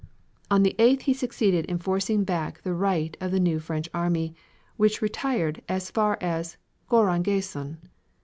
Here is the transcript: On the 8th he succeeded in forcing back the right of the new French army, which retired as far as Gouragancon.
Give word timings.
On 0.49 0.63
the 0.63 0.75
8th 0.79 1.01
he 1.01 1.13
succeeded 1.13 1.65
in 1.65 1.77
forcing 1.77 2.23
back 2.23 2.63
the 2.63 2.73
right 2.73 3.15
of 3.21 3.29
the 3.29 3.39
new 3.39 3.59
French 3.59 3.87
army, 3.93 4.33
which 4.75 4.99
retired 4.99 5.61
as 5.69 5.91
far 5.91 6.17
as 6.19 6.57
Gouragancon. 6.89 7.77